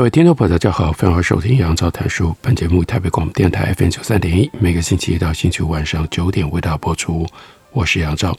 [0.00, 2.34] 各位听众朋友，大家好，欢迎收听杨照谈书。
[2.40, 7.26] 本节目台北广播电台 FM 九三点一，每个星期一到星期五晚上九点为大家播出。
[7.70, 8.34] 我是杨照，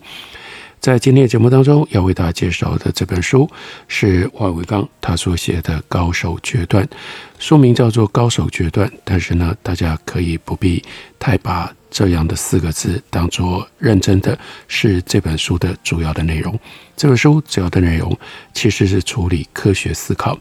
[0.79, 3.47] 在今天的节目当中要为大家介绍的这本书
[3.87, 6.83] 是万维钢他所写的《高手决断》，
[7.37, 10.83] 书名叫做《高手决断》，但是呢，大家可以不必
[11.19, 16.57] 太把这样的四个字当作认真的是这本书的主要的内容。
[16.95, 18.17] 这本书主要的内容
[18.53, 20.37] 其实是处理科学思考，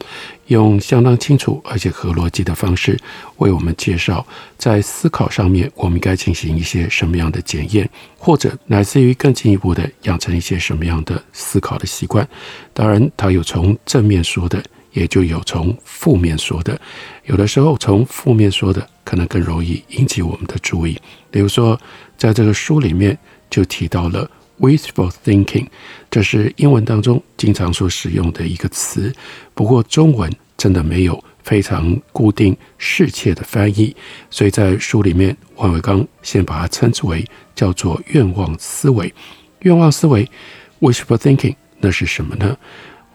[0.47, 2.97] 用相当清楚而且合逻辑的方式
[3.37, 4.25] 为我们介绍，
[4.57, 12.27] 在思考上面我们该进行一些什么样的检验，或者乃至于更进一步的养成一些什么样的思考的习惯。
[12.73, 14.63] 当然，它有从正面说的，
[14.93, 16.79] 也就有从负面说的。
[17.25, 20.99] 有的时候从负面说的可能更容易引起我们的注意。
[21.31, 21.79] 比如说，
[22.17, 23.17] 在这个书里面
[23.49, 24.29] 就提到了。
[24.59, 25.65] Wishful thinking，
[26.11, 29.11] 这是英文当中经常所使用的一个词，
[29.55, 33.95] 不过中文真的没有非常固定适切的翻译，
[34.29, 39.11] 所以在书里面，万维钢先把它称之为叫做愿望思维。
[39.61, 40.29] 愿望思维
[40.79, 42.55] ，Wishful thinking，那是什么呢？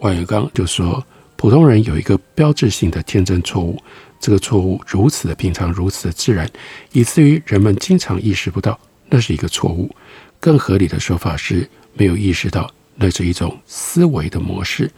[0.00, 3.80] 万维钢就说，普通人有一个标志性的天真错误，
[4.18, 6.48] 这个错误如此的平常，如此的自然，
[6.92, 9.94] 以至于人们经常意识不到那是一个错误。
[10.38, 14.90] 更合理的说法是，没有意识到那是一种思维的模式。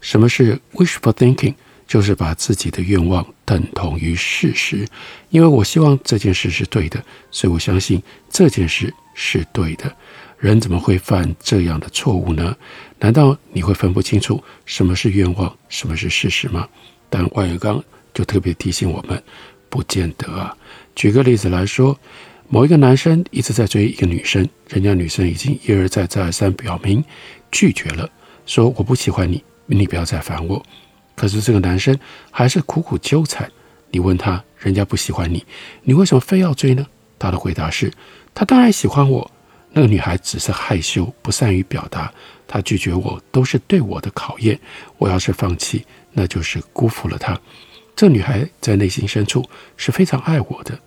[0.00, 1.54] 什么是 wishful thinking？
[1.86, 4.86] 就是把自己的愿望等同于事实。
[5.30, 8.00] 因为我希望这件事是对的，所以我相信
[8.30, 9.92] 这件事是对的。
[10.38, 12.56] 人怎么会犯这样的错误呢？
[13.00, 16.68] 难道你会分不清楚什么是愿望，什么是事实吗？
[17.08, 17.82] 但万维钢
[18.14, 19.22] 就特别提醒我们，
[19.68, 20.56] 不见得啊。
[20.94, 21.98] 举个例子来说。
[22.52, 27.00] 某一个男生一直在追一个女生，人家女生已经一而再、再而三表明
[27.52, 28.10] 拒绝了，
[28.44, 30.60] 说我不喜欢你，你不要再烦我。
[31.14, 31.96] 可是这个男生
[32.28, 33.48] 还是苦苦纠缠。
[33.92, 35.46] 你问他，人家不喜欢你，
[35.84, 36.84] 你为什么非要追呢？
[37.20, 37.92] 他的回答是：
[38.34, 39.30] 他当然喜欢我。
[39.70, 42.12] 那个女孩只是害羞，不善于表达。
[42.48, 44.58] 她拒绝我都是对我的考验。
[44.98, 47.40] 我要是放弃，那就是辜负了她。
[48.00, 49.46] 这女孩在内心深处
[49.76, 50.80] 是非常爱我的。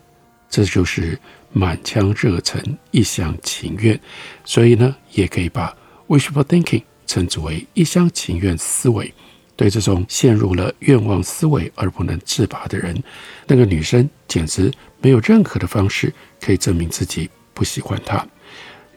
[0.50, 1.20] 这就是。
[1.56, 2.60] 满腔热忱，
[2.90, 4.00] 一厢情愿，
[4.44, 5.72] 所以呢，也可以把
[6.08, 9.14] wishful thinking 称之为一厢情愿思维。
[9.56, 13.04] 对这种陷入了愿望思维而不能自拔的人，
[13.46, 18.26] 那个女生简直没有任何的方式可以证明自己不喜欢她。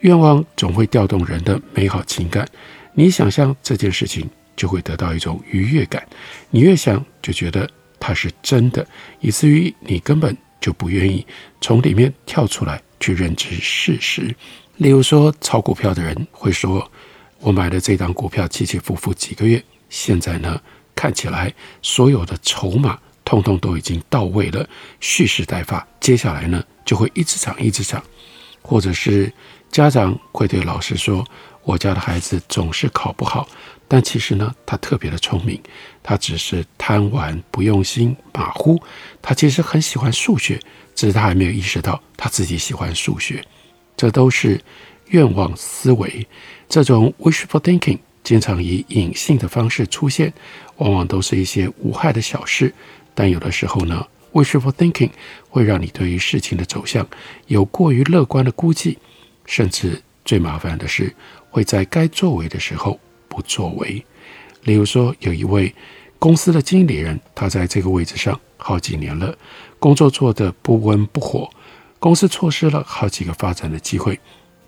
[0.00, 2.49] 愿望总会调动人的美好情感，
[2.94, 4.26] 你想象这件事情，
[4.56, 6.03] 就会得到一种愉悦感。
[6.49, 7.69] 你越想，就觉得
[8.06, 8.87] 它是真的，
[9.21, 10.37] 以至于你根本。
[10.59, 11.25] 就不愿意
[11.61, 14.34] 从里面跳出来去认知事实。
[14.78, 16.91] 例如说，炒股票的人会说
[17.39, 20.61] ：“我买的这档股票起起伏伏几个月，现在呢，
[20.93, 24.69] 看起来所有的筹码通通都已经到位了，
[24.99, 25.87] 蓄势待发。
[26.00, 28.03] 接下来呢，就会一直涨，一直涨。”
[28.61, 29.33] 或者是
[29.71, 31.25] 家长会对老师说
[31.62, 33.47] ：“我家的孩子总是考不好。”
[33.88, 35.62] 但其实呢，他特别的聪明，
[36.09, 38.81] 他只是贪玩、不用心、马虎。
[39.21, 40.56] 他其实很喜欢数学，
[40.94, 43.44] 只是他还没有意识到他自己喜欢数学。
[43.97, 44.61] 这都是
[45.09, 46.25] 愿望思维。
[46.69, 50.33] 这种 wishful thinking 经常以隐性的方式出现，
[50.77, 52.73] 往往都是一些无害的小事。
[53.12, 55.11] 但有的时候呢，wishful thinking
[55.50, 57.05] 会让你对于事情的走向
[57.49, 58.97] 有过于乐观的估计，
[59.44, 61.12] 甚至最麻烦的是
[61.50, 63.00] 会在该作为的时候。
[63.29, 64.03] 不作为，
[64.62, 65.75] 例如说，有一位
[66.19, 69.37] 公司的经理人，他在这个位置上好几年了，
[69.79, 71.49] 工作做得不温不火，
[71.99, 74.19] 公司错失了好几个发展的机会。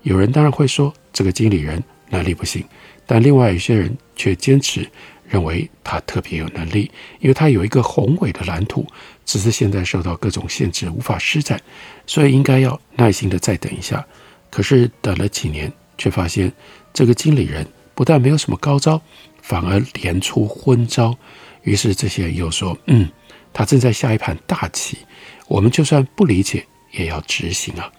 [0.03, 2.65] 有人当然会说这个经理人能力不行，
[3.07, 4.89] 但另外有些人却坚持
[5.27, 6.91] 认为他特别有能力，
[7.21, 8.87] 因为他有一个宏伟的蓝图，
[9.25, 11.61] 只是现在受到各种限制无法施展，
[12.07, 14.07] 所以应该要耐心的再等一下。
[14.51, 16.53] 可是等了几年，却发现
[16.93, 17.67] 这个经理人。
[17.95, 19.03] 不但没有什么高招，
[19.49, 21.17] 反而连出昏招。
[21.63, 23.09] 于是这些人又说：“嗯，
[23.51, 24.99] 他正在下一盘大棋，
[25.47, 27.91] 我们就算不理解，也要执行啊。”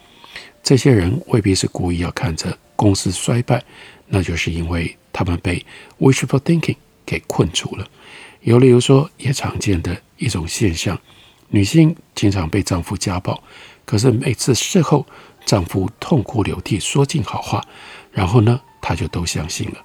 [0.62, 3.64] 这些人未必是故意要看着公司衰败，
[4.06, 5.66] 那就是因为他们被
[6.00, 7.88] wishful thinking 给困住了。
[8.42, 11.00] 有例如说，也常见的一种现象，
[11.48, 13.42] 女性经常被丈夫家暴，
[13.86, 15.04] 可是每次事后，
[15.46, 17.66] 丈夫痛哭流涕，说尽好话，
[18.12, 19.78] 然后呢，她就都相信了。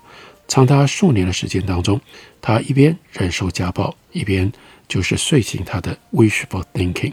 [0.46, 2.00] 长达数年的时间当中，
[2.41, 4.52] 她一边忍受家暴，一边
[4.87, 7.12] 就是遂行她的 wishful thinking。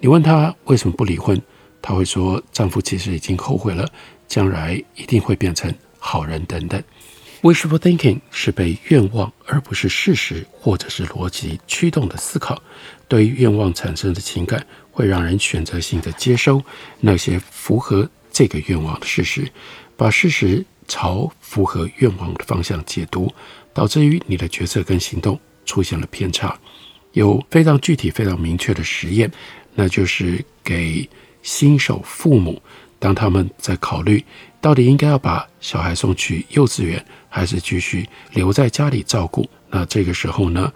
[0.00, 1.40] 你问她为什么不离婚，
[1.80, 3.88] 她会说丈夫其实已经后悔了，
[4.26, 6.82] 将来一定会变成好人等等。
[7.42, 12.62] Wishful thinking 是被愿望而不是事实或者是逻辑驱动的思考，
[13.08, 16.62] 对于愿望产生的情感会让人选择性的接收
[17.00, 19.50] 那些符合这个愿望的事实，
[19.96, 23.32] 把事实朝符合愿望的方向解读，
[23.72, 26.54] 导致于你的决策跟行动出现了偏差。
[27.12, 29.32] 有非常具体、非常明确的实验，
[29.74, 31.08] 那就是给
[31.42, 32.60] 新手父母，
[32.98, 34.22] 当他们在考虑
[34.60, 39.48] 到底应该要把小孩送去幼稚园，还是继续留在家里照顾？
[39.70, 40.70] 那这个时候呢，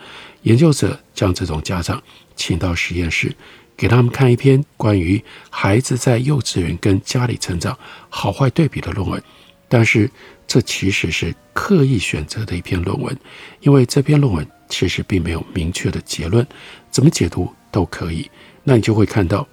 [0.44, 2.02] 研究者将这种家长
[2.34, 3.36] 请到实验室，
[3.76, 7.78] 给他们看一篇关于孩子在幼稚园跟家里成长
[8.08, 9.22] 好坏对比的论文。
[9.68, 10.10] 但是
[10.46, 13.16] 这其实是刻意选择的一篇论文，
[13.60, 16.46] 因为这篇论文其实并没有明确的结论，
[16.90, 18.30] 怎么解读都可以。
[18.64, 19.46] 那你就会看到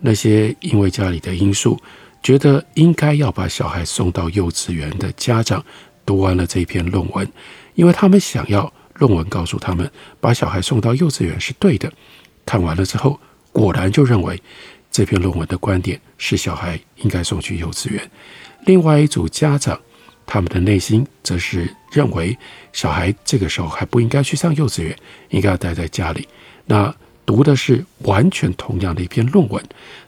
[0.00, 1.78] 那些因为家里的因素，
[2.22, 5.64] 觉得应该要把小孩送到幼稚园的家长。
[6.06, 7.30] 读完了这篇论文，
[7.74, 11.92] 因为他们想要论文告诉他们，把小孩送到幼稚园是对的。
[12.46, 13.20] 看完了之后，
[13.52, 14.42] 果然就认为
[14.90, 18.10] 这篇论文的观点是小孩应该送去幼稚园。
[18.68, 19.80] 另外一组家长，
[20.26, 22.36] 他们的内心则是认为
[22.70, 24.94] 小孩这个时候还不应该去上幼稚园，
[25.30, 26.28] 应该要待在家里。
[26.66, 26.94] 那
[27.24, 29.64] 读的是完全同样的一篇论文，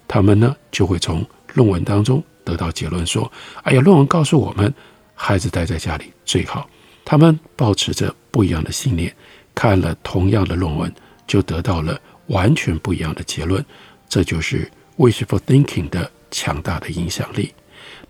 [0.06, 1.24] 他们呢就会从
[1.54, 3.32] 论文当中得到结论说
[3.64, 4.72] ：“哎呀，论文告诉我们。”
[5.16, 6.68] 孩子待在家里最好。
[7.02, 9.10] 他们保持着不一样的信念，
[9.54, 10.92] 看了同样的论文，
[11.26, 13.64] 就得到了完全不一样的结论。
[14.06, 17.54] 这就是 wishful thinking 的强大的影响力。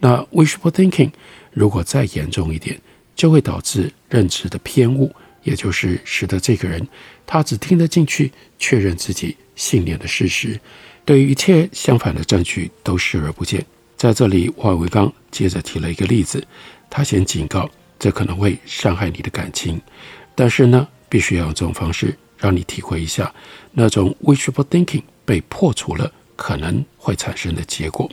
[0.01, 1.13] 那 wishful thinking
[1.53, 2.81] 如果再严重一点，
[3.15, 5.15] 就会导致认知的偏误，
[5.45, 6.87] 也就是使得这个人
[7.27, 10.59] 他只听得进去，确认自己信念的事实，
[11.05, 13.65] 对于一切相反的证据都视而不见。
[13.97, 16.43] 在这里，万维刚接着提了一个例子。
[16.89, 19.81] 他先警告，这可能会伤害你的感情，
[20.35, 23.33] 但是呢，必须要用这种方式让你体会一下
[23.73, 28.11] 那种 wishful thinking 被破除了可能会产生的结果。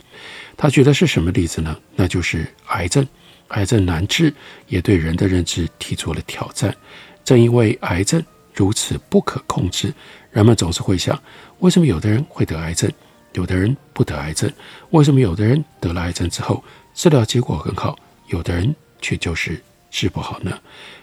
[0.54, 1.74] 他举的是什么例子呢？
[1.96, 3.08] 那就是癌症，
[3.48, 4.34] 癌症难治，
[4.66, 6.76] 也对人的认知提出了挑战。
[7.24, 8.22] 正因为癌症
[8.52, 9.94] 如此不可控制，
[10.30, 11.18] 人们总是会想：
[11.60, 12.92] 为什么有的人会得癌症，
[13.32, 14.52] 有的人不得癌症？
[14.90, 16.62] 为什么有的人得了癌症之后
[16.94, 17.98] 治疗结果很好？
[18.26, 19.58] 有的人却就是
[19.90, 20.58] 治不好呢，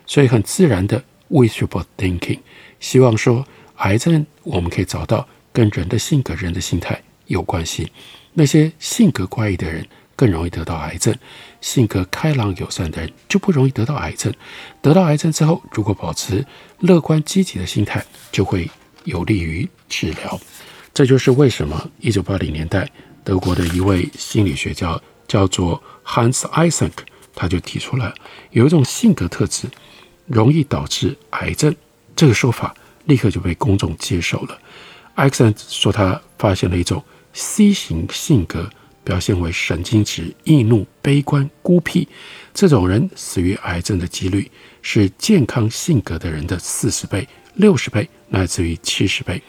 [0.05, 2.39] 所以很自然的 wishful thinking，
[2.79, 3.43] 希望说
[3.77, 7.91] 癌症我们可以找到跟人的性格、人的心态有关系。
[8.33, 11.13] 那些性格怪异的人更容易得到癌症，
[11.61, 14.33] 性格开朗友善的人就不容易得到癌症。
[14.81, 16.45] 得到癌症之后，如果保持
[16.79, 18.69] 乐观积极的心态，就会
[19.03, 20.39] 有利于治疗。
[20.93, 22.89] 这就是为什么一九八零年代
[23.23, 26.93] 德国的一位心理学家叫做 Hans Eysenck。
[27.37, 28.13] 他就提出来，
[28.51, 29.67] 有一种性格特质
[30.25, 31.75] 容易导致癌症，
[32.15, 34.57] 这个说法立刻就被公众接受了。
[35.15, 37.03] 艾克森说，他发现了一种
[37.37, 38.69] C 型性格，
[39.03, 42.07] 表现为神经质、易怒、悲观、孤僻，
[42.53, 44.49] 这种人死于癌症的几率
[44.81, 49.43] 是健康性格的人的四十倍、六十倍，乃至于七十倍。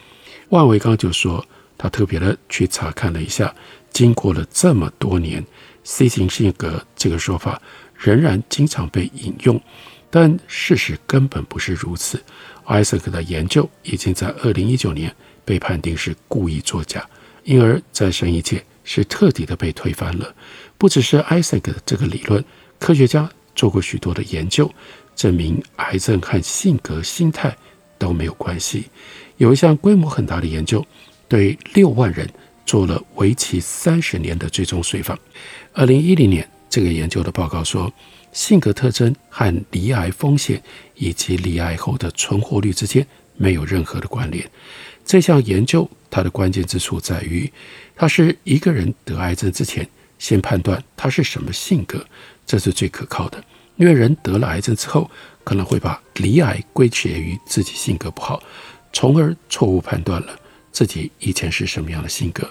[0.49, 1.45] 万维刚就说，
[1.77, 3.55] 他特别的去查看了一下，
[3.93, 5.43] 经过了这么多年。
[5.85, 7.61] C 型性格这个说法
[7.95, 9.61] 仍然经常被引用，
[10.09, 12.21] 但事实根本不是如此。
[12.65, 15.15] 艾森克的研究已经在二零一九年
[15.45, 17.07] 被判定是故意作假，
[17.47, 20.35] 因而，在生医界是彻底的被推翻了。
[20.77, 22.43] 不只是艾森克的这个理论，
[22.77, 24.69] 科学家做过许多的研究，
[25.15, 27.55] 证明癌症和性格、心态
[27.97, 28.89] 都没有关系。
[29.37, 30.85] 有一项规模很大的研究，
[31.27, 32.29] 对六万人。
[32.67, 35.17] 做了为期三十年的追踪随访。
[35.71, 37.89] 二零一零年，这个研究的报告说，
[38.33, 40.61] 性格特征和罹癌风险
[40.95, 44.45] 以及罹癌后的存活率之间没有任何的关联。
[45.07, 47.51] 这项研究它的关键之处在于，
[47.95, 49.87] 它是一个人得癌症之前
[50.19, 52.05] 先判断他是什么性格，
[52.45, 53.41] 这是最可靠的。
[53.77, 55.09] 因为人得了癌症之后，
[55.45, 58.43] 可能会把罹癌归结于自己性格不好，
[58.91, 60.37] 从而错误判断了。
[60.73, 62.47] 自己以前是什么样的性格？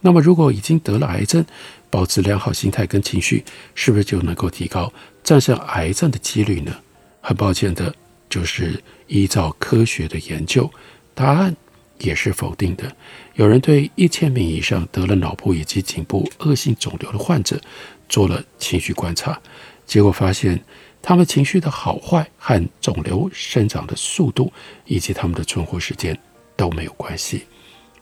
[0.00, 1.44] 那么，如果已经得了癌症，
[1.90, 4.90] 保持良好心态跟情绪，是不是就能够提高
[5.22, 6.74] 战胜癌症的几率呢？
[7.20, 7.94] 很抱歉的，
[8.30, 10.70] 就是依照科学的研究，
[11.14, 11.54] 答案
[12.00, 12.90] 也是否定的。
[13.34, 17.60] 有人对一千名以上得了脑部以及颈部恶性肿瘤的患者
[18.08, 19.40] 做了情绪观察，
[19.86, 20.62] 结果发现，
[21.00, 24.52] 他们情绪的好坏和肿瘤生长的速度
[24.84, 26.18] 以及他们的存活时间
[26.56, 27.44] 都没有关系。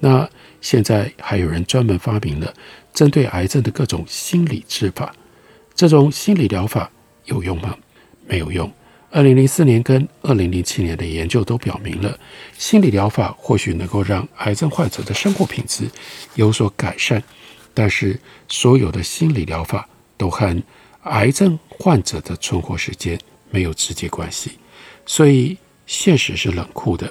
[0.00, 0.28] 那
[0.60, 2.52] 现在还有人专门发明了
[2.94, 5.14] 针对癌症的各种心理治法，
[5.74, 6.90] 这种心理疗法
[7.26, 7.76] 有用吗？
[8.26, 8.70] 没有用。
[9.10, 12.18] 二零零四年跟二零零七年的研究都表明了，
[12.58, 15.90] 心理疗法或许能够让癌症患者的生活品质
[16.34, 17.22] 有所改善，
[17.72, 19.88] 但是所有的心理疗法
[20.18, 20.62] 都和
[21.04, 23.18] 癌症患者的存活时间
[23.50, 24.52] 没有直接关系。
[25.06, 27.10] 所以现实是冷酷的。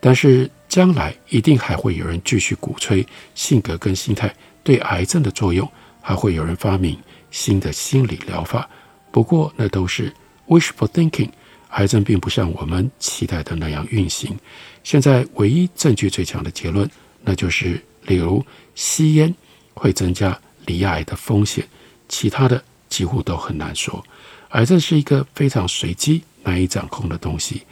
[0.00, 5.66] 但是将来一定还会有人继续鼓吹性格跟心态对癌症的作用，
[6.00, 6.98] 还会有人发明
[7.30, 8.68] 新的心理疗法。
[9.10, 10.12] 不过那都是
[10.48, 11.30] wishful thinking，
[11.70, 14.36] 癌症并不像我们期待的那样运行。
[14.82, 16.88] 现在唯一证据最强的结论，
[17.22, 19.34] 那就是例如吸烟
[19.74, 21.66] 会增加罹癌的风险，
[22.08, 24.04] 其他的几乎都很难说。
[24.50, 27.62] 癌症是一个非常随机、难以掌控的东西。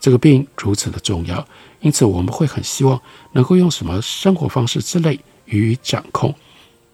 [0.00, 1.46] 这个病如此的重要，
[1.80, 2.98] 因此我们会很希望
[3.32, 6.34] 能够用什么生活方式之类予以掌控，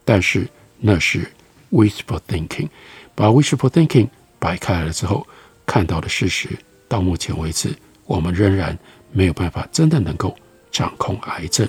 [0.04, 0.48] 但是
[0.80, 1.30] 那是
[1.70, 2.68] wishful thinking。
[3.14, 4.08] 把 wishful thinking
[4.46, 5.26] 摆开了之后，
[5.66, 6.48] 看到的事实，
[6.86, 7.74] 到目前为止，
[8.04, 8.78] 我们仍然
[9.10, 10.32] 没有办法真的能够
[10.70, 11.68] 掌控癌症。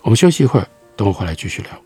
[0.00, 1.85] 我们休息一会儿，等我回来继续聊。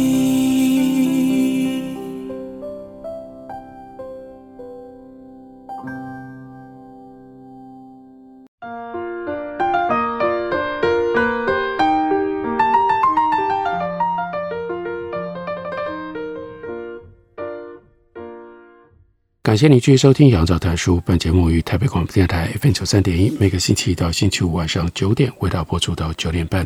[19.51, 20.95] 感谢你继续收听《杨照谈书》。
[21.01, 26.65] 本节目于台北广播电台 FM 九三点一，每个星期一到星期五晚上九点为大家播出到九点半。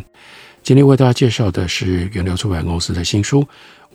[0.61, 3.43] 今天为大家介绍的是远流出版公司的新书，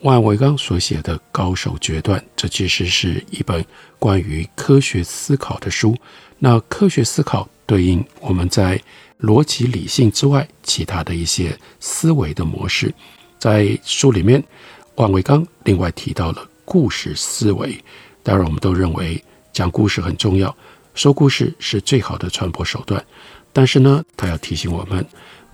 [0.00, 2.18] 万维刚所写的《高手决断》。
[2.35, 3.64] 这其实是一本
[4.00, 5.97] 关于科学思考的书。
[6.40, 8.76] 那科学思考对应我们在
[9.20, 12.92] 逻辑理性之外其他的一些思维的模式。
[13.38, 14.42] 在书里面，
[14.97, 17.78] 万维刚另外提到了故事思维。
[18.22, 19.22] 当然，我们都认为
[19.52, 20.54] 讲故事很重要，
[20.94, 23.04] 说故事是最好的传播手段。
[23.52, 25.04] 但是呢，他要提醒我们，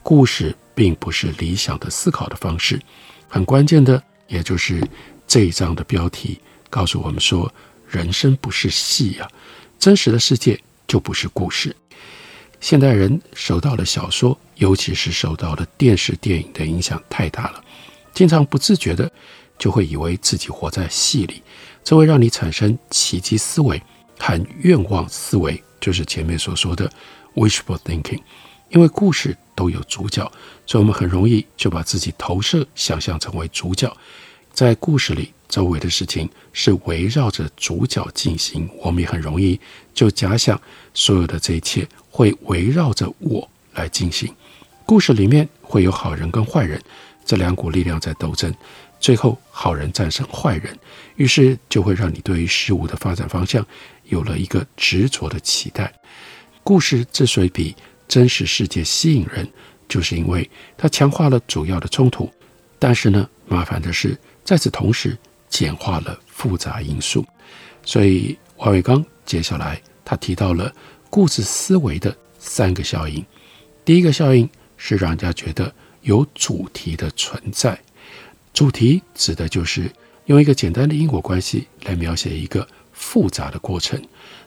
[0.03, 2.81] 故事并不是理想的思考的方式。
[3.29, 4.87] 很关键的，也就是
[5.27, 7.51] 这一章的标题告诉我们说：
[7.89, 9.29] 人生不是戏啊，
[9.79, 11.75] 真实的世界就不是故事。
[12.61, 17.65] 现代人受到了小说，尤其是受到了电视电影的影响太大了，
[18.13, 19.11] 经常不自觉的
[19.59, 21.43] 就会以为自己活在戏里。
[21.87, 23.81] 这会让你产生奇迹思维
[24.19, 26.91] 和愿望思维，就是前面所说的
[27.37, 28.21] wishful thinking。
[28.71, 30.21] 因为故事都有主角，
[30.67, 33.97] 所以我们很容易就把自己投射、想象成为主角。
[34.53, 39.61] 在故事里，周围的事情是围绕着主角进行，我们也很容易
[39.95, 40.61] 就假想
[40.93, 44.35] 所有的这一切会围绕着我来进行。
[44.85, 46.83] 故事里面会有好人跟坏人
[47.25, 48.53] 这两股力量在斗争，
[48.99, 50.77] 最后好人战胜坏人，
[51.17, 53.67] 于是就会让你对于事物的发展方向
[54.05, 55.93] 有了一个执着的期待。
[56.63, 57.75] 故事之所以比
[58.09, 59.49] 真实世界吸引人，
[59.89, 62.31] 就是因为它强化了主要的冲突，
[62.79, 65.17] 但是呢，麻烦的是在此同时
[65.49, 67.25] 简化了复杂因素。
[67.85, 70.73] 所以王伟刚接下来他提到了
[71.11, 73.25] 故事思维的三个效应，
[73.85, 74.49] 第一个效应。
[74.79, 77.81] 是让人家觉得有主题的存在。
[78.57, 79.93] 主题指的就是
[80.25, 84.03] 用一个简单的因果关系来描写一个复杂的过程。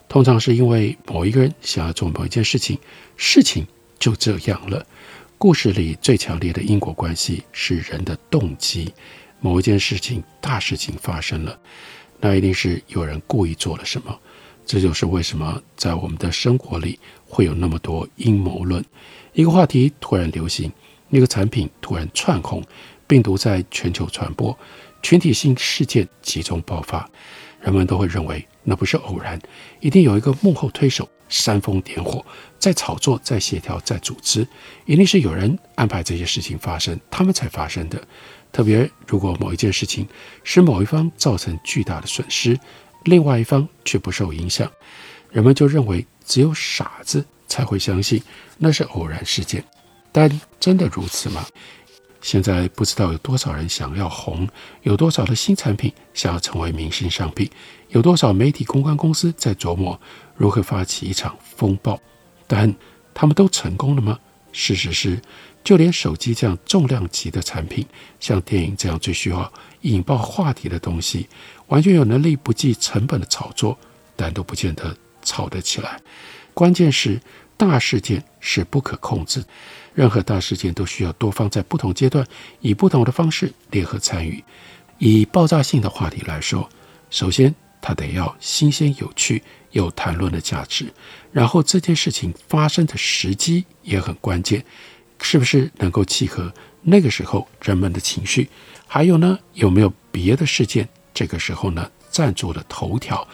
[0.08, 2.76] 通常是因为某一个人想要做某一件事情，
[3.16, 3.64] 事情
[4.00, 4.84] 就这样了。
[5.38, 8.92] 故事里最强烈的因果关系是人的动机。
[9.38, 11.56] 某一件事情，大事情发生了，
[12.18, 14.18] 那一定是有人故意做了什么。
[14.66, 16.98] 这就是为什么在我们的生活里
[17.28, 18.84] 会有那么多阴谋论。
[19.34, 20.72] 一个话题突然流行，
[21.10, 22.60] 一个产品突然窜红，
[23.10, 24.56] 病毒在全球传播，
[25.02, 27.10] 群体性事件集中爆发，
[27.60, 29.36] 人们都会认为那不是偶然，
[29.80, 32.24] 一定有一个幕后推手煽风点火，
[32.60, 34.46] 在炒作，在协调，在组织，
[34.86, 38.00] 一定是有人安排这些事情发生，他们才发生的。
[38.52, 40.06] 特别如果某一件事情
[40.44, 42.56] 使某一方造成巨大的损失，
[43.06, 44.70] 另外一方却不受影响，
[45.32, 48.22] 人们就认为只有傻子才会相信
[48.56, 49.64] 那是偶然事件，
[50.12, 51.44] 但真的如此吗？
[52.20, 54.48] 现在不知道有多少人想要红，
[54.82, 57.50] 有多少的新产品想要成为明星商品，
[57.88, 59.98] 有多少媒体公关公司在琢磨
[60.36, 61.98] 如何发起一场风暴，
[62.46, 62.74] 但
[63.14, 64.18] 他们都成功了吗？
[64.52, 65.20] 事实是，
[65.62, 67.86] 就连手机这样重量级的产品，
[68.18, 69.50] 像电影这样最需要
[69.82, 71.28] 引爆话题的东西，
[71.68, 73.78] 完全有能力不计成本的炒作，
[74.16, 76.00] 但都不见得炒得起来。
[76.52, 77.20] 关键是
[77.56, 79.44] 大事件是不可控制，
[79.94, 82.26] 任何大事件都需要多方在不同阶段
[82.60, 84.42] 以不同的方式联合参与。
[84.98, 86.68] 以爆炸性的话题来说，
[87.10, 90.92] 首先它得要新鲜有趣，有谈论的价值，
[91.32, 94.64] 然后这件事情发生的时机也很关键，
[95.22, 98.48] 是不是能够契合那个时候人们的情绪？
[98.86, 103.26] 还有呢，有没有别的事件这个时候呢占据了头条？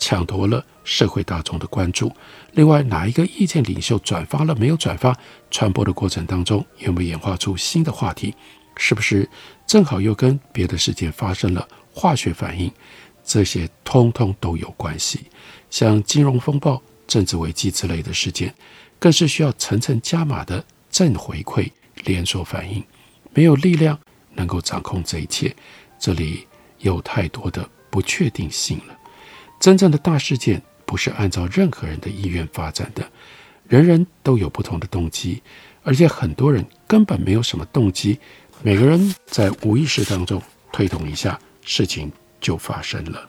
[0.00, 2.12] 抢夺了社会大众的关注。
[2.54, 5.16] 另外，哪一个意见领袖转发了没有转发？
[5.50, 8.34] 传播的过程当中有没有演化出新的话题？
[8.76, 9.28] 是不是
[9.66, 12.72] 正好又跟别的事件发生了化学反应？
[13.22, 15.26] 这些通通都有关系。
[15.68, 18.52] 像金融风暴、政治危机之类的事件，
[18.98, 21.70] 更是需要层层加码的正回馈
[22.04, 22.82] 连锁反应。
[23.34, 23.96] 没有力量
[24.34, 25.54] 能够掌控这一切，
[25.98, 26.46] 这里
[26.78, 28.96] 有太多的不确定性了。
[29.60, 33.06] 真正的大事件不是按照任何人的意愿发展的，
[33.68, 35.42] 人人都有不同的动机，
[35.82, 38.18] 而且很多人根本没有什么动机，
[38.62, 40.42] 每个人在无意识当中
[40.72, 43.28] 推动一下，事情就发生了。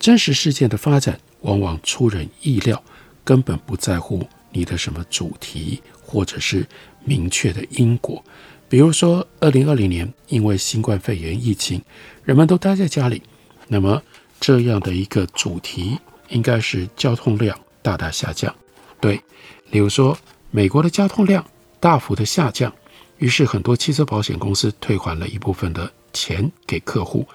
[0.00, 2.82] 真实事件的发展往往出人意料，
[3.22, 6.66] 根本不在乎你的什么主题或者是
[7.04, 8.22] 明确的因果。
[8.68, 11.80] 比如说，二零二零年因为新冠肺炎疫情，
[12.24, 13.22] 人们都待在家里，
[13.68, 14.02] 那么。
[14.40, 15.98] 这样的一个主题
[16.30, 18.52] 应该是交通量大大下降，
[19.00, 19.22] 对，
[19.70, 20.16] 例如说
[20.50, 21.44] 美国的交通量
[21.78, 22.72] 大幅的下降，
[23.18, 27.26] 于是很多汽车保险公司退还了一部分的钱给客户。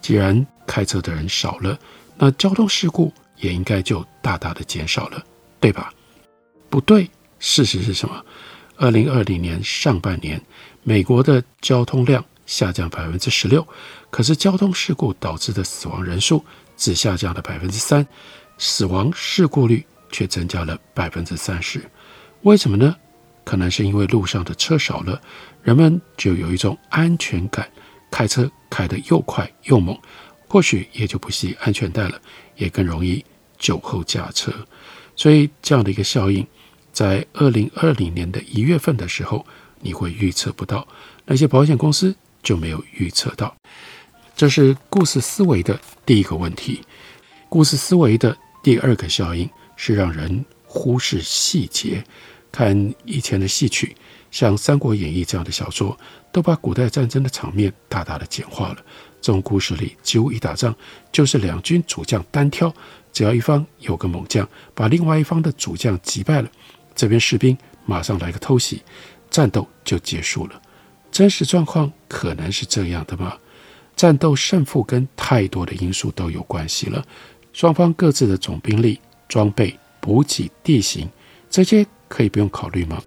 [0.00, 1.78] 既然开车的人少了，
[2.16, 5.24] 那交通事故也应该就大大的减少了，
[5.60, 5.92] 对吧？
[6.68, 8.24] 不对，事实是什么？
[8.76, 10.40] 二零二零年上半年，
[10.82, 13.66] 美国的交通量下降百分之十六。
[14.10, 16.44] 可是交通事故导致的死亡人数
[16.76, 18.06] 只下降了百分之三，
[18.58, 21.82] 死亡事故率却增加了百分之三十。
[22.42, 22.94] 为什么呢？
[23.44, 25.20] 可能是因为路上的车少了，
[25.62, 27.70] 人们就有一种安全感，
[28.10, 29.98] 开车开得又快又猛，
[30.48, 32.18] 或许也就不系安全带了，
[32.56, 33.22] 也更容易
[33.58, 34.50] 酒后驾车。
[35.14, 36.46] 所以这样的一个效应，
[36.90, 39.44] 在二零二零年的一月份的时候，
[39.80, 40.88] 你会预测不到，
[41.26, 43.52] 那些保险公司就没有预测到。
[44.36, 46.82] 这是故事思维的第一个问题。
[47.48, 52.04] 故事思维的第二个效应是让人忽视细节。
[52.52, 53.96] 看以前的戏曲，
[54.30, 55.98] 像《三国演义》这样的小说，
[56.30, 58.76] 都把古代战争的场面大大的简化了。
[59.20, 60.72] 这种故事里，几乎一打仗
[61.10, 62.72] 就是两军主将单挑，
[63.12, 66.48] 只要一方有个猛将把另外一方的主将击败了，
[66.94, 68.82] 这边士兵马上来个偷袭，
[69.30, 70.62] 战斗就结束了。
[71.14, 73.38] 真实状况可能是这样的吗？
[73.94, 77.06] 战斗胜负跟太多的因素都有关系了。
[77.52, 78.98] 双方各自的总兵力、
[79.28, 81.08] 装备、补给、地形，
[81.48, 83.00] 这些可以不用考虑吗？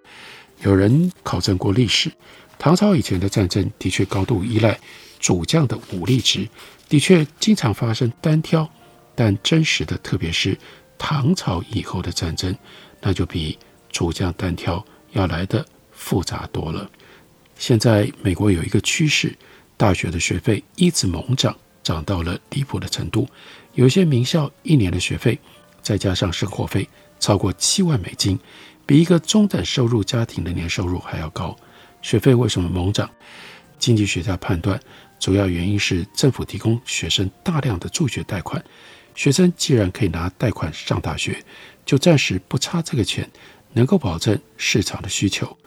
[0.62, 2.10] 有人考证过历史，
[2.58, 4.80] 唐朝以前的战争的确高度依赖
[5.20, 6.48] 主将的武力值，
[6.88, 8.66] 的确经常发生单挑。
[9.16, 10.58] 但真实的，特别是
[10.98, 12.56] 唐朝以后的战争，
[13.02, 16.90] 那就比主将单挑要来的复杂多了。
[17.58, 19.36] 现在美国有一个趋势，
[19.76, 23.28] 大学的学费一直猛涨，涨到了离谱的程度。
[23.74, 25.38] 有些名校一年的学费，
[25.82, 26.88] 再加上生活费，
[27.20, 28.40] 超过七万美金，
[28.86, 31.56] 比一个中等收入家庭的年收入还要高。
[32.02, 33.10] 学费为什么猛涨？
[33.80, 34.80] 经济学家判断，
[35.20, 38.64] 主要原因是政府提供学生大量的助学贷款。
[39.14, 41.44] 学生既然可以拿贷款上大学，
[41.86, 43.30] 就暂时不差这个钱，
[43.74, 45.58] 能够保证市场的需求。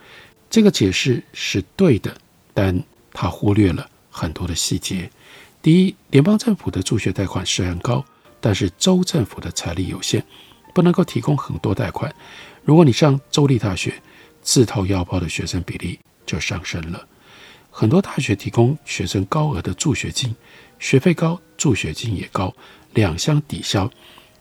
[0.50, 2.14] 这个解释是对的，
[2.52, 2.82] 但
[3.12, 5.08] 他忽略了很多的细节。
[5.62, 8.04] 第一，联邦政府的助学贷款虽然高，
[8.40, 10.24] 但是州政府的财力有限，
[10.74, 12.12] 不能够提供很多贷款。
[12.64, 13.94] 如果你上州立大学，
[14.42, 17.06] 自掏腰包的学生比例就上升了。
[17.70, 20.34] 很多大学提供学生高额的助学金，
[20.80, 22.52] 学费高，助学金也高。
[22.94, 23.88] 两相抵消，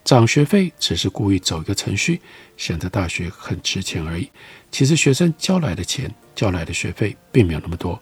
[0.10, 2.20] 涨学费只是故意走一个程序，
[2.58, 4.28] 显得大学很值钱而已。
[4.72, 8.02] 其实学生交来的钱、交来的学费并没有那么多。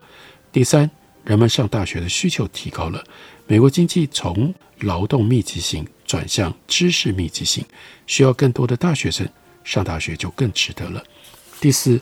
[0.49, 0.89] 第三，
[1.25, 3.03] 人们上大学的需求提高了，
[3.45, 7.65] 美国经济从劳动密集型转向知识密集型，
[8.05, 9.27] 需要更多的大学生
[9.65, 11.03] 上大学就更值得了。
[11.59, 12.01] 第四，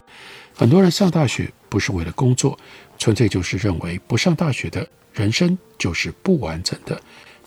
[0.54, 2.56] 很多人上大学不是为了工作，
[3.00, 7.02] 纯粹就是认为不上大学的人生就是不完整的。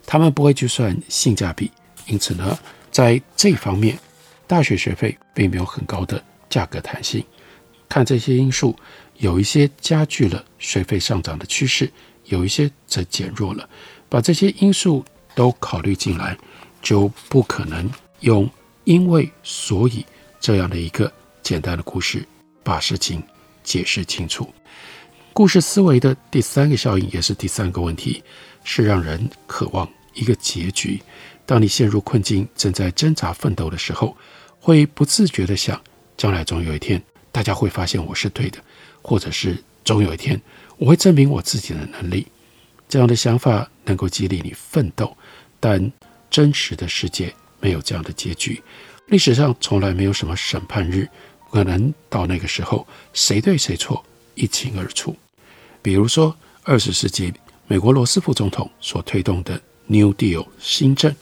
[0.05, 1.71] 他们不会去算性价比，
[2.09, 2.57] 因此呢，
[2.91, 3.97] 在这方面，
[4.47, 7.23] 大学学费并没有很高的价格弹性。
[7.87, 8.75] 看这些因素，
[9.17, 11.89] 有一些加剧了学费上涨的趋势，
[12.25, 13.69] 有一些则减弱了。
[14.09, 16.35] 把这些因素都考虑进来，
[16.81, 17.87] 就不可能
[18.21, 18.49] 用
[18.85, 20.03] “因为所以”
[20.41, 21.11] 这样的一个
[21.43, 22.27] 简单的故事
[22.63, 23.21] 把事情
[23.63, 24.51] 解释清楚。
[25.31, 28.23] 故事思维的第三个效应，也是第三个问题，
[28.63, 29.87] 是让人渴望。
[30.19, 31.01] 一个结局。
[31.45, 34.15] 当你陷入困境，正在挣扎奋斗的时候，
[34.59, 35.81] 会不自觉地想：
[36.17, 37.01] 将来总有一天，
[37.31, 38.59] 大家会发现我是对的，
[39.01, 40.39] 或者是总有一天，
[40.77, 42.27] 我会证明我自己的能力。
[42.87, 45.15] 这样的想法能够激励你奋斗，
[45.59, 45.91] 但
[46.29, 48.61] 真实的世界没有这样的结局。
[49.07, 51.07] 历史上从来没有什么审判日，
[51.45, 54.05] 不可能到那个时候，谁对谁错
[54.35, 55.15] 一清二楚。
[55.81, 57.33] 比如说，二十世纪
[57.65, 59.59] 美国罗斯福总统所推动的。
[59.91, 61.15] New Deal 新政，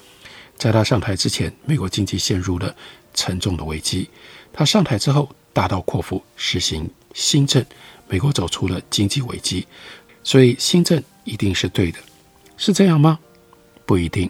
[0.57, 2.75] 在他上台之前，美国经济陷入了
[3.13, 4.09] 沉重的危机。
[4.51, 7.65] 他上台之后，大刀阔斧实行新政，
[8.09, 9.65] 美国走出了经济危机。
[10.21, 11.99] 所以新政一定是对的，
[12.57, 13.17] 是这样吗？
[13.85, 14.29] 不一定。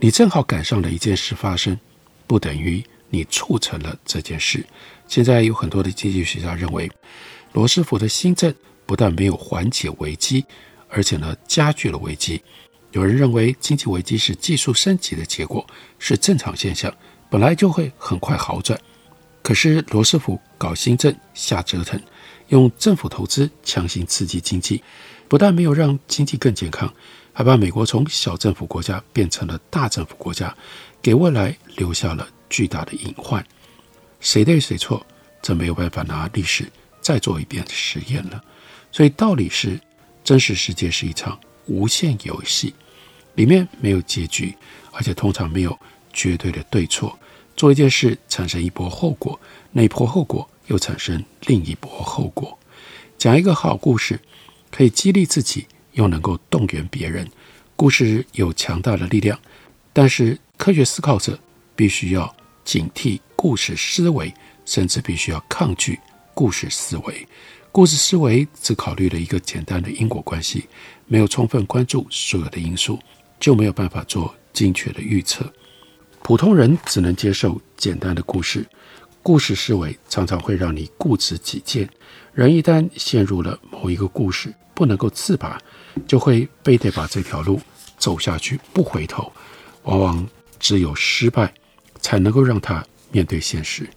[0.00, 1.78] 你正好赶上了一件事发生，
[2.26, 4.64] 不等于你促成了这件事。
[5.06, 6.90] 现在有很多的经济学家认为，
[7.52, 8.54] 罗斯福的新政
[8.86, 10.46] 不但没有缓解危机，
[10.88, 12.40] 而且呢，加剧了危机。
[12.92, 15.66] 有人认为经济危机是技术升级的结果，
[15.98, 16.92] 是正常现象，
[17.30, 18.78] 本来就会很快好转。
[19.42, 22.00] 可是罗斯福搞新政瞎折腾，
[22.48, 24.82] 用政府投资强行刺激经济，
[25.28, 26.92] 不但没有让经济更健康，
[27.32, 30.54] 还把美国从小政府国家变成了大政府国家，
[31.00, 33.44] 给未来留下了巨大的隐患。
[34.20, 35.06] 谁对谁错，
[35.40, 36.70] 这没有办法拿历史
[37.00, 38.42] 再做一遍实验了。
[38.90, 39.78] 所以道理是，
[40.24, 41.38] 真实世界是一场。
[41.68, 42.74] 无限游戏
[43.34, 44.52] 里面没有结局，
[44.90, 45.78] 而且通常没有
[46.12, 47.16] 绝对的对错。
[47.56, 49.38] 做一件事产生一波后果，
[49.72, 52.58] 那一波后果又产生另一波后果。
[53.16, 54.20] 讲一个好故事，
[54.70, 57.28] 可以激励自己，又能够动员别人。
[57.74, 59.38] 故事有强大的力量，
[59.92, 61.38] 但是科学思考者
[61.76, 64.32] 必须要警惕故事思维，
[64.64, 65.98] 甚至必须要抗拒
[66.34, 67.26] 故事思维。
[67.70, 70.66] 故事思维只考虑了一个简单的因果关系，
[71.06, 72.98] 没有充分关注所有的因素，
[73.38, 75.52] 就没有办法做精确的预测。
[76.22, 78.66] 普通人只能接受简单的故事，
[79.22, 81.88] 故事思维常常会让你固执己见。
[82.32, 85.60] 人一旦陷入了某一个故事，不能够自拔，
[86.06, 87.60] 就会非得把这条路
[87.98, 89.30] 走下去，不回头。
[89.84, 90.26] 往往
[90.58, 91.52] 只有失败，
[92.00, 93.88] 才能够让他面对现实。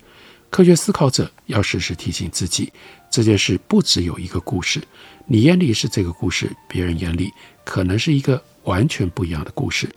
[0.49, 2.71] 科学思考者要时时提醒自己，
[3.11, 4.81] 这件事不只有一个故事。
[5.27, 7.29] 你眼里是这个故事，别人眼里
[7.65, 9.87] 可能是一个完全不一样的故事。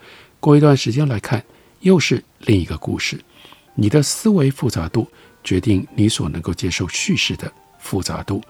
[0.41, 1.43] 过一段时间来看，
[1.81, 3.19] 又是另一个故事。
[3.77, 5.09] 你的思维复杂度
[5.43, 8.43] 决定你所能够接受叙事的复杂度，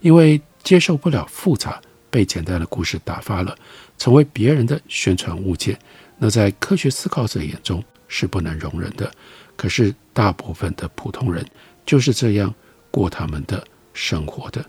[0.00, 3.56] 因为接受不了复杂，被简单的故事打发了，
[3.98, 5.76] 成为别人的宣传物件，
[6.18, 9.12] 那在科学思考者眼中是不能容忍的。
[9.56, 11.44] 可是大部分的普通人
[11.84, 12.52] 就是这样
[12.90, 14.64] 过他们的生活的。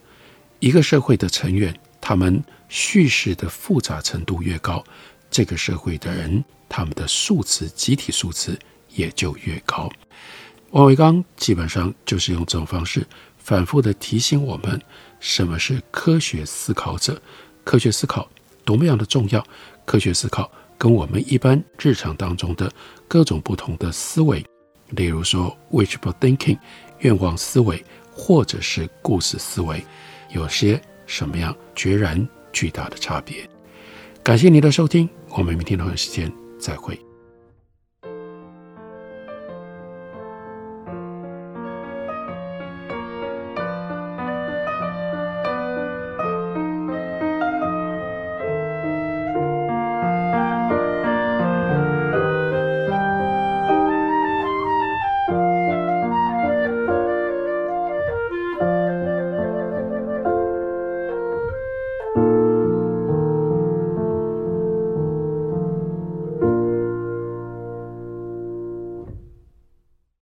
[0.59, 4.83] 一个社会的成员，他们叙事的复杂程度越高，
[5.29, 8.57] 这个社会的人他们的素质集体素质
[8.89, 9.91] 也就越高。
[10.71, 13.05] 王维刚基本上就是用这种方式
[13.37, 14.81] 反复地提醒我们，
[15.19, 17.21] 什么是科学思考者，
[17.63, 18.27] 科学思考
[18.65, 19.45] 多么样的重要，
[19.85, 22.71] 科学思考跟我们一般日常当中的
[23.07, 24.43] 各种不同的思维，
[24.91, 26.57] 例如说 wishful thinking
[26.99, 27.83] 愿望思维，
[28.15, 29.83] 或者是故事思维，
[30.29, 33.47] 有些什么样决然巨大的差别。
[34.21, 36.99] 感谢您的收听，我们明天同一时间再会。